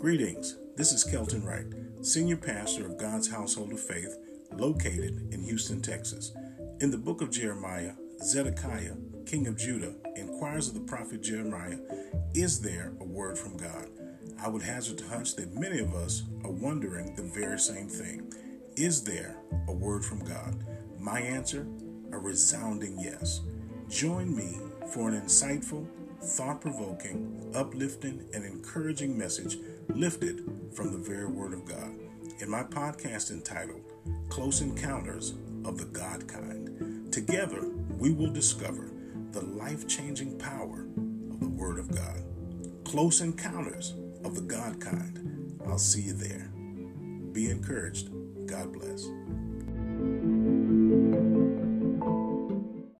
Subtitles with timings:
[0.00, 0.56] Greetings.
[0.76, 1.66] This is Kelton Wright,
[2.00, 4.16] Senior Pastor of God's Household of Faith,
[4.50, 6.32] located in Houston, Texas.
[6.80, 7.92] In the book of Jeremiah,
[8.24, 8.94] Zedekiah,
[9.26, 11.76] king of Judah, inquires of the prophet Jeremiah,
[12.32, 13.90] Is there a word from God?
[14.42, 18.32] I would hazard to hunch that many of us are wondering the very same thing.
[18.76, 19.36] Is there
[19.68, 20.64] a word from God?
[20.98, 21.66] My answer,
[22.10, 23.42] a resounding yes.
[23.90, 24.60] Join me
[24.94, 25.86] for an insightful,
[26.22, 29.56] thought provoking, uplifting, and encouraging message
[29.88, 30.42] lifted
[30.74, 31.94] from the very Word of God
[32.40, 33.80] in my podcast entitled
[34.28, 37.12] Close Encounters of the God Kind.
[37.12, 38.90] Together, we will discover
[39.32, 40.86] the life changing power
[41.30, 42.22] of the Word of God.
[42.84, 43.94] Close Encounters
[44.24, 45.58] of the God Kind.
[45.66, 46.50] I'll see you there.
[47.32, 48.10] Be encouraged.
[48.46, 49.06] God bless.